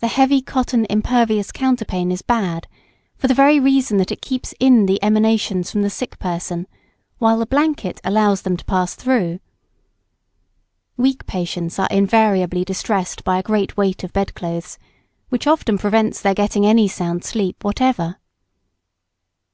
The 0.00 0.08
heavy 0.08 0.40
cotton 0.40 0.86
impervious 0.88 1.52
counterpane 1.52 2.10
is 2.10 2.22
bad, 2.22 2.66
for 3.18 3.28
the 3.28 3.34
very 3.34 3.60
reason 3.60 3.98
that 3.98 4.10
it 4.10 4.22
keeps 4.22 4.54
in 4.58 4.86
the 4.86 4.98
emanations 5.02 5.70
from 5.70 5.82
the 5.82 5.90
sick 5.90 6.18
person, 6.18 6.66
while 7.18 7.36
the 7.38 7.44
blanket 7.44 8.00
allows 8.02 8.40
them 8.40 8.56
to 8.56 8.64
pass 8.64 8.94
through. 8.94 9.40
Weak 10.96 11.26
patients 11.26 11.78
are 11.78 11.88
invariably 11.90 12.64
distressed 12.64 13.24
by 13.24 13.38
a 13.38 13.42
great 13.42 13.76
weight 13.76 14.02
of 14.02 14.14
bed 14.14 14.32
clothes, 14.34 14.78
which 15.28 15.46
often 15.46 15.76
prevents 15.76 16.22
their 16.22 16.32
getting 16.32 16.64
any 16.64 16.88
sound 16.88 17.22
sleep 17.22 17.62
whatever. 17.62 18.16